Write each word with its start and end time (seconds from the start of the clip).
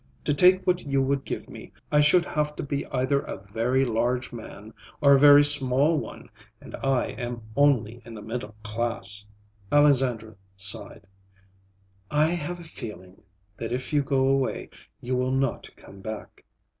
To 0.23 0.33
take 0.33 0.65
what 0.65 0.81
you 0.87 0.99
would 0.99 1.25
give 1.25 1.47
me, 1.47 1.71
I 1.91 2.01
should 2.01 2.25
have 2.25 2.55
to 2.55 2.63
be 2.63 2.87
either 2.87 3.19
a 3.19 3.37
very 3.37 3.85
large 3.85 4.33
man 4.33 4.73
or 4.99 5.13
a 5.13 5.19
very 5.19 5.43
small 5.43 5.95
one, 5.95 6.27
and 6.59 6.75
I 6.77 7.09
am 7.09 7.43
only 7.55 8.01
in 8.03 8.15
the 8.15 8.23
middle 8.23 8.55
class." 8.63 9.27
Alexandra 9.71 10.37
sighed. 10.57 11.05
"I 12.09 12.29
have 12.31 12.59
a 12.59 12.63
feeling 12.63 13.21
that 13.57 13.71
if 13.71 13.93
you 13.93 14.01
go 14.01 14.27
away, 14.27 14.71
you 15.01 15.15
will 15.15 15.29
not 15.31 15.69
come 15.75 15.99
back. 16.01 16.45